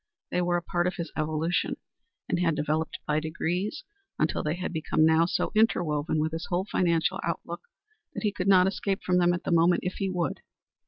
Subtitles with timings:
[0.31, 1.77] They were a part of his evolution,
[2.27, 3.83] and had developed by degrees
[4.17, 7.61] until they had become now so interwoven with his whole financial outlook
[8.15, 10.39] that he could not escape from them at the moment if he would.